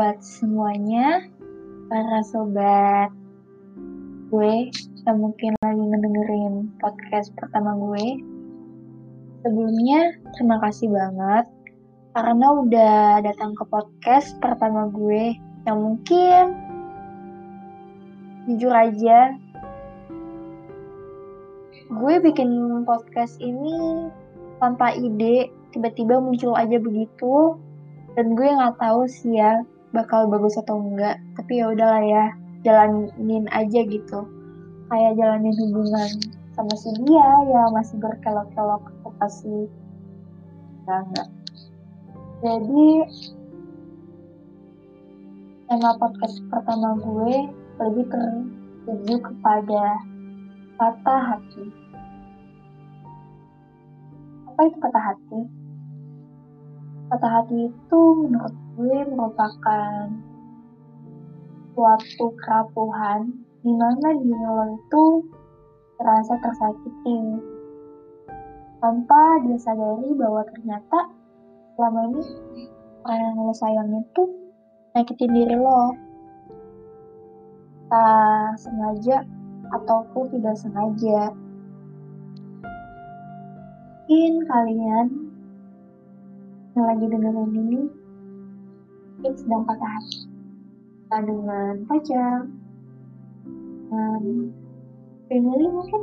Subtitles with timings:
[0.00, 1.28] buat semuanya,
[1.92, 3.12] para sobat
[4.32, 4.72] gue
[5.04, 8.16] yang mungkin lagi ngedengerin podcast pertama gue.
[9.44, 11.52] Sebelumnya, terima kasih banget
[12.16, 15.36] karena udah datang ke podcast pertama gue
[15.68, 16.56] yang mungkin
[18.48, 19.36] jujur aja
[21.92, 22.48] gue bikin
[22.88, 24.08] podcast ini
[24.64, 27.60] tanpa ide tiba-tiba muncul aja begitu
[28.16, 32.24] dan gue nggak tahu sih ya bakal bagus atau enggak tapi ya udahlah ya
[32.62, 34.20] jalanin aja gitu.
[34.90, 36.10] Kayak jalanin hubungan
[36.54, 38.82] sama si dia ya masih berkelok-kelok
[39.18, 39.70] pasti
[40.86, 41.28] ya enggak.
[42.40, 42.88] Jadi
[45.70, 47.46] tema podcast pertama gue
[47.78, 49.84] lebih tertuju kepada
[50.80, 51.64] patah hati.
[54.50, 55.40] Apa itu patah hati?
[57.12, 60.08] Patah hati itu menurut gue merupakan
[61.76, 63.28] suatu kerapuhan
[63.60, 65.04] di mana lo itu
[66.00, 67.20] terasa tersakiti.
[68.80, 71.12] Tanpa dia sadari bahwa ternyata
[71.76, 72.24] selama ini
[73.04, 74.22] orang yang lo sayang itu
[74.96, 75.92] nyakitin diri lo.
[77.92, 79.28] Tak sengaja
[79.76, 81.36] ataupun tidak sengaja.
[84.08, 85.06] Mungkin kalian
[86.74, 87.99] yang lagi dengerin ini
[89.20, 90.24] mungkin sedang patah hati.
[91.12, 92.48] Dengan pacar
[93.92, 94.22] dengan
[95.28, 96.02] family mungkin.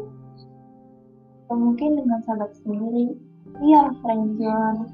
[1.49, 3.17] Atau mungkin dengan sahabat sendiri.
[3.57, 4.85] Iya friendzone.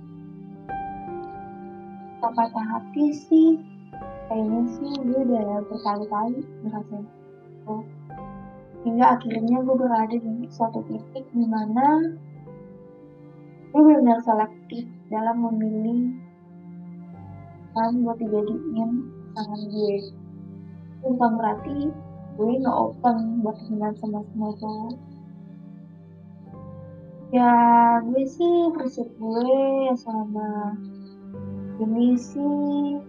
[2.23, 3.59] Tak patah hati sih.
[4.31, 7.75] Kayaknya sih gue udah berkali-kali ngerasain itu.
[8.87, 12.07] Hingga akhirnya gue berada di suatu titik di mana
[13.75, 16.31] gue benar-benar selektif dalam memilih
[17.73, 18.91] kan buat dijadiin
[19.33, 19.97] tangan gue.
[21.03, 21.89] Bukan berarti
[22.37, 24.95] gue nggak open buat temenan sama semua cowok.
[27.33, 27.53] Ya
[28.05, 29.57] gue sih prinsip gue
[29.97, 30.77] sama
[31.81, 33.01] ini sih.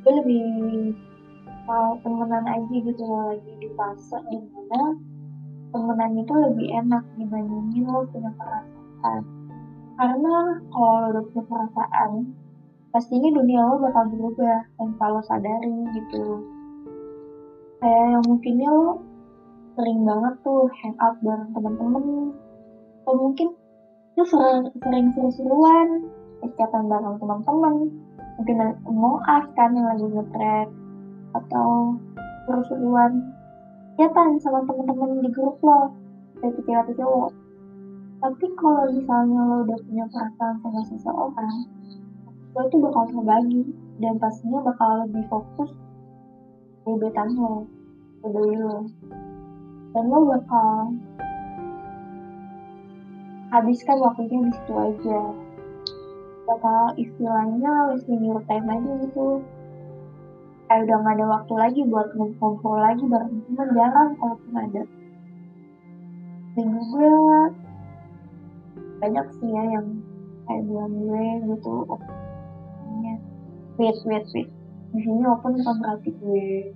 [0.00, 0.44] Gue lebih
[1.68, 4.96] mau temenan aja gitu loh lagi di fase di mana
[5.68, 9.22] temenan itu lebih enak dibandingin lo punya perasaan.
[10.00, 10.34] Karena
[10.72, 12.12] kalau lo udah punya perasaan
[12.90, 16.42] pastinya dunia lo bakal berubah dan kalau sadari gitu.
[17.78, 19.02] Kayak yang mungkinnya lo
[19.78, 22.04] sering banget tuh hang out bareng temen-temen.
[23.04, 23.48] Atau mungkin
[24.18, 25.88] lo sering sering seru-seruan
[26.38, 27.74] kegiatan bareng teman-teman
[28.38, 28.56] mungkin
[28.86, 30.68] mau kan yang lagi ngetrek
[31.34, 31.94] atau
[32.46, 33.12] seru-seruan.
[33.98, 35.90] Kegiatan sama teman-teman di grup lo
[36.38, 37.30] baik cewek atau cowok
[38.18, 41.56] tapi kalau misalnya lo udah punya perasaan sama seseorang
[42.58, 43.62] lo itu bakal terbagi
[44.02, 45.70] dan pastinya bakal lebih fokus
[46.82, 47.70] gebetan lo
[48.18, 48.82] peduli lo
[49.94, 50.90] dan lo bakal
[53.48, 55.20] habiskan waktunya di situ aja.
[56.48, 59.40] Bakal istilahnya wasting your time aja gitu.
[60.68, 64.82] Kayak udah gak ada waktu lagi buat ngumpul lagi bareng temen jarang kalaupun ada.
[66.56, 67.12] Dan juga
[68.98, 69.86] banyak sih ya yang
[70.44, 71.76] kayak bilang gue gitu
[73.78, 74.48] wait wait wait.
[74.90, 76.74] Di sini open bukan berarti gue.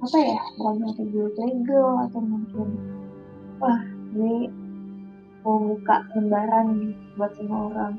[0.00, 0.40] Apa ya?
[0.56, 2.68] Bukan berarti gue legal atau mungkin
[3.60, 3.80] wah
[4.16, 4.48] gue
[5.44, 7.94] mau buka lembaran buat semua orang.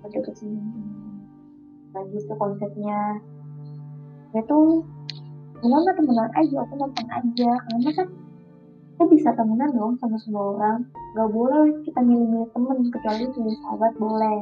[0.00, 0.58] Pada ke sini
[1.92, 3.20] lagi itu konsepnya.
[4.32, 4.88] Itu
[5.60, 7.50] gimana temenan aja aku nonton aja.
[7.68, 8.08] Karena kan
[8.96, 13.92] kita bisa temenan dong sama semua orang gak boleh kita milih-milih temen kecuali punya sahabat
[14.00, 14.38] boleh.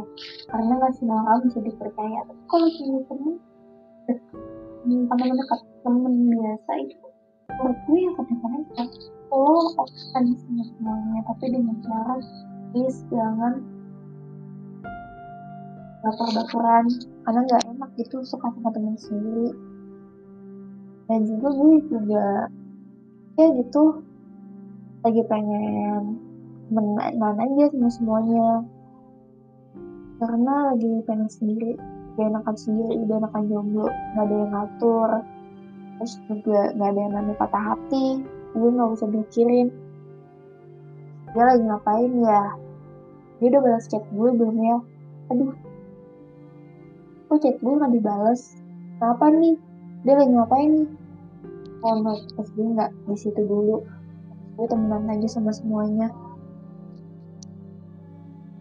[0.51, 2.19] Karena gak semua orang bisa dipercaya.
[2.27, 3.35] Tapi kalau punya temen
[4.81, 6.97] teman dekat temen biasa itu
[7.51, 8.65] menurut gue yang kadang-kadang
[9.29, 12.15] kalau open sama semuanya tapi dengan cara
[12.73, 13.63] please jangan
[16.01, 16.85] baper-baperan
[17.29, 19.53] karena nggak enak gitu suka sama temen sendiri.
[21.11, 22.27] Dan juga gue juga
[23.37, 23.85] ya gitu
[25.05, 26.30] lagi pengen
[26.71, 28.49] menahan aja sama semuanya.
[30.23, 31.75] Karena lagi pengen sendiri
[32.15, 35.11] gak enakan sendiri gak enakan jomblo gak ada yang ngatur.
[36.01, 38.07] Terus juga gak ada yang namanya patah hati
[38.51, 39.71] gue gak usah mikirin
[41.31, 42.43] dia lagi ngapain ya?
[43.39, 44.79] Dia udah balas chat gue belum ya?
[45.31, 45.55] Aduh.
[47.31, 48.59] Kok chat gue gak dibales?
[48.99, 49.55] Kenapa nih?
[50.03, 50.91] Dia lagi ngapain nih?
[51.81, 53.81] Oh no pas gue gak di situ dulu
[54.61, 56.13] gue temenan aja sama semuanya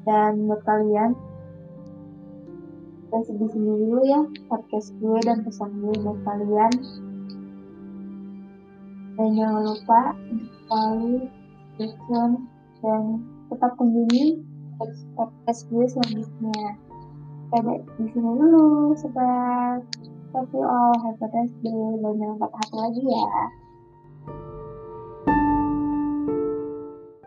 [0.10, 1.14] dan buat kalian
[3.14, 6.74] dan sedih dulu ya podcast gue dan pesan gue buat kalian
[9.22, 10.02] dan jangan lupa
[10.66, 11.30] selalu
[11.78, 12.30] listen
[12.82, 13.02] dan
[13.54, 14.42] tetap kunjungi
[15.14, 16.74] podcast gue selanjutnya
[17.50, 19.82] Oke, di sini dulu sobat.
[20.54, 21.74] You all, have a nice day,
[22.38, 23.26] patah hati lagi ya.